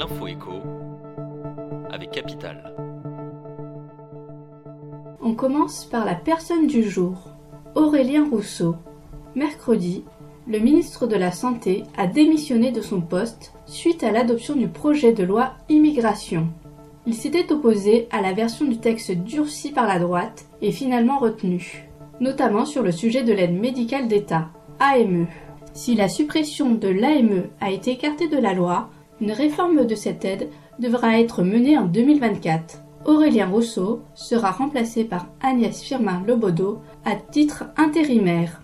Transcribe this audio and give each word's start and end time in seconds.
l'info 0.00 0.28
écho 0.28 0.62
avec 1.90 2.10
Capital. 2.10 2.74
On 5.20 5.34
commence 5.34 5.84
par 5.84 6.06
la 6.06 6.14
personne 6.14 6.66
du 6.66 6.82
jour, 6.82 7.28
Aurélien 7.74 8.26
Rousseau. 8.30 8.76
Mercredi, 9.34 10.02
le 10.48 10.58
ministre 10.58 11.06
de 11.06 11.16
la 11.16 11.32
Santé 11.32 11.82
a 11.98 12.06
démissionné 12.06 12.72
de 12.72 12.80
son 12.80 13.02
poste 13.02 13.52
suite 13.66 14.02
à 14.02 14.10
l'adoption 14.10 14.56
du 14.56 14.68
projet 14.68 15.12
de 15.12 15.22
loi 15.22 15.52
immigration. 15.68 16.48
Il 17.06 17.14
s'était 17.14 17.52
opposé 17.52 18.08
à 18.10 18.22
la 18.22 18.32
version 18.32 18.64
du 18.64 18.78
texte 18.78 19.10
durci 19.10 19.70
par 19.70 19.86
la 19.86 19.98
droite 19.98 20.46
et 20.62 20.72
finalement 20.72 21.18
retenu, 21.18 21.90
notamment 22.20 22.64
sur 22.64 22.82
le 22.82 22.92
sujet 22.92 23.22
de 23.22 23.34
l'aide 23.34 23.60
médicale 23.60 24.08
d'État, 24.08 24.48
AME. 24.78 25.26
Si 25.74 25.94
la 25.94 26.08
suppression 26.08 26.70
de 26.70 26.88
l'AME 26.88 27.48
a 27.60 27.70
été 27.70 27.90
écartée 27.90 28.28
de 28.28 28.38
la 28.38 28.54
loi, 28.54 28.88
une 29.20 29.32
réforme 29.32 29.86
de 29.86 29.94
cette 29.94 30.24
aide 30.24 30.48
devra 30.78 31.20
être 31.20 31.42
menée 31.42 31.76
en 31.76 31.86
2024. 31.86 32.82
Aurélien 33.04 33.46
Rousseau 33.46 34.02
sera 34.14 34.50
remplacé 34.50 35.04
par 35.04 35.26
Agnès 35.42 35.82
Firmin-Lebaudot 35.82 36.80
à 37.04 37.16
titre 37.16 37.64
intérimaire. 37.76 38.62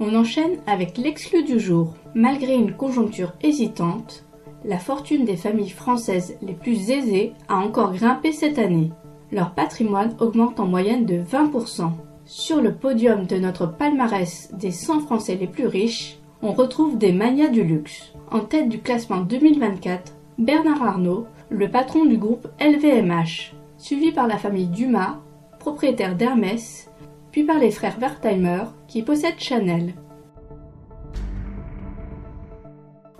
On 0.00 0.14
enchaîne 0.14 0.58
avec 0.66 0.98
l'exclu 0.98 1.44
du 1.44 1.60
jour. 1.60 1.94
Malgré 2.14 2.54
une 2.54 2.74
conjoncture 2.74 3.32
hésitante, 3.42 4.24
la 4.64 4.78
fortune 4.78 5.24
des 5.24 5.36
familles 5.36 5.70
françaises 5.70 6.36
les 6.42 6.54
plus 6.54 6.90
aisées 6.90 7.32
a 7.48 7.56
encore 7.56 7.92
grimpé 7.92 8.32
cette 8.32 8.58
année. 8.58 8.90
Leur 9.30 9.54
patrimoine 9.54 10.14
augmente 10.20 10.60
en 10.60 10.66
moyenne 10.66 11.06
de 11.06 11.22
20%. 11.22 11.90
Sur 12.24 12.60
le 12.60 12.74
podium 12.74 13.26
de 13.26 13.36
notre 13.36 13.66
palmarès 13.66 14.52
des 14.54 14.70
100 14.70 15.00
Français 15.00 15.36
les 15.40 15.46
plus 15.46 15.66
riches, 15.66 16.21
on 16.42 16.52
retrouve 16.52 16.98
des 16.98 17.12
manias 17.12 17.48
du 17.48 17.62
luxe. 17.62 18.12
En 18.30 18.40
tête 18.40 18.68
du 18.68 18.80
classement 18.80 19.20
2024, 19.20 20.12
Bernard 20.38 20.82
Arnault, 20.82 21.26
le 21.50 21.70
patron 21.70 22.04
du 22.04 22.18
groupe 22.18 22.48
LVMH, 22.60 23.54
suivi 23.78 24.10
par 24.10 24.26
la 24.26 24.38
famille 24.38 24.66
Dumas, 24.66 25.20
propriétaire 25.60 26.16
d'Hermès, 26.16 26.90
puis 27.30 27.44
par 27.44 27.58
les 27.58 27.70
frères 27.70 27.98
Wertheimer 27.98 28.64
qui 28.88 29.02
possèdent 29.02 29.38
Chanel. 29.38 29.94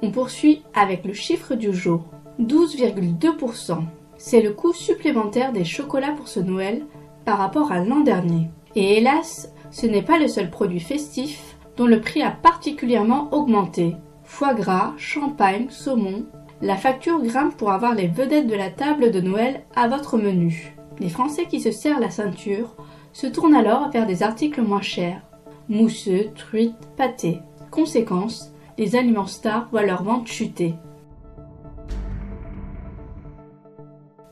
On 0.02 0.10
poursuit 0.10 0.62
avec 0.74 1.04
le 1.04 1.12
chiffre 1.12 1.54
du 1.54 1.72
jour, 1.72 2.04
12,2%. 2.40 3.84
C'est 4.16 4.42
le 4.42 4.52
coût 4.52 4.72
supplémentaire 4.72 5.52
des 5.52 5.64
chocolats 5.64 6.12
pour 6.12 6.26
ce 6.26 6.40
Noël 6.40 6.82
par 7.24 7.38
rapport 7.38 7.70
à 7.70 7.84
l'an 7.84 8.00
dernier. 8.00 8.50
Et 8.74 8.96
hélas, 8.96 9.52
ce 9.70 9.86
n'est 9.86 10.02
pas 10.02 10.18
le 10.18 10.26
seul 10.26 10.50
produit 10.50 10.80
festif 10.80 11.56
dont 11.76 11.86
le 11.86 12.00
prix 12.00 12.22
a 12.22 12.30
particulièrement 12.30 13.32
augmenté. 13.32 13.96
Foie 14.24 14.54
gras, 14.54 14.92
champagne, 14.96 15.66
saumon, 15.70 16.24
la 16.60 16.76
facture 16.76 17.22
grimpe 17.22 17.56
pour 17.56 17.72
avoir 17.72 17.94
les 17.94 18.06
vedettes 18.06 18.46
de 18.46 18.54
la 18.54 18.70
table 18.70 19.10
de 19.10 19.20
Noël 19.20 19.62
à 19.74 19.88
votre 19.88 20.16
menu. 20.16 20.76
Les 21.00 21.08
Français 21.08 21.46
qui 21.46 21.60
se 21.60 21.72
serrent 21.72 22.00
la 22.00 22.10
ceinture 22.10 22.76
se 23.12 23.26
tournent 23.26 23.54
alors 23.54 23.90
vers 23.90 24.06
des 24.06 24.22
articles 24.22 24.62
moins 24.62 24.80
chers. 24.80 25.22
Mousseux, 25.68 26.30
truites, 26.34 26.74
pâtés. 26.96 27.40
Conséquence, 27.70 28.52
les 28.78 28.96
aliments 28.96 29.26
stars 29.26 29.68
voient 29.70 29.84
leur 29.84 30.02
vente 30.02 30.28
chuter. 30.28 30.74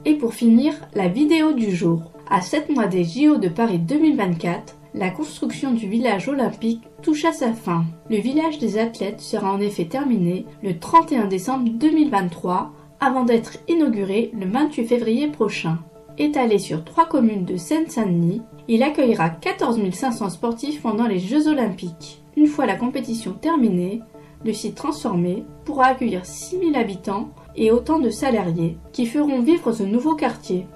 Et 0.04 0.14
pour 0.14 0.34
finir, 0.34 0.74
la 0.94 1.08
vidéo 1.08 1.52
du 1.52 1.74
jour. 1.74 2.12
À 2.30 2.40
7 2.40 2.70
mois 2.70 2.86
des 2.86 3.04
JO 3.04 3.36
de 3.36 3.48
Paris 3.48 3.78
2024, 3.78 4.76
la 4.94 5.10
construction 5.10 5.72
du 5.72 5.88
village 5.88 6.28
olympique 6.28 6.82
touche 7.02 7.24
à 7.24 7.32
sa 7.32 7.52
fin. 7.52 7.84
Le 8.08 8.16
village 8.16 8.58
des 8.58 8.78
athlètes 8.78 9.20
sera 9.20 9.52
en 9.52 9.60
effet 9.60 9.84
terminé 9.84 10.46
le 10.62 10.78
31 10.78 11.26
décembre 11.26 11.70
2023 11.70 12.72
avant 13.00 13.24
d'être 13.24 13.58
inauguré 13.68 14.30
le 14.38 14.46
28 14.46 14.84
février 14.84 15.28
prochain. 15.28 15.78
Étalé 16.18 16.58
sur 16.58 16.84
trois 16.84 17.06
communes 17.06 17.44
de 17.44 17.56
Seine-Saint-Denis, 17.56 18.42
il 18.68 18.82
accueillera 18.82 19.30
14 19.30 19.80
500 19.90 20.30
sportifs 20.30 20.82
pendant 20.82 21.06
les 21.06 21.18
Jeux 21.18 21.48
olympiques. 21.48 22.22
Une 22.36 22.46
fois 22.46 22.66
la 22.66 22.76
compétition 22.76 23.32
terminée, 23.32 24.02
le 24.44 24.52
site 24.52 24.74
transformé 24.74 25.44
pourra 25.64 25.86
accueillir 25.86 26.26
6 26.26 26.58
000 26.58 26.76
habitants 26.76 27.30
et 27.56 27.70
autant 27.70 27.98
de 27.98 28.10
salariés 28.10 28.78
qui 28.92 29.06
feront 29.06 29.40
vivre 29.40 29.72
ce 29.72 29.82
nouveau 29.82 30.14
quartier. 30.14 30.66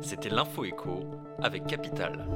C'était 0.00 0.28
l'info 0.28 0.64
écho 0.64 1.00
avec 1.42 1.66
Capital. 1.66 2.26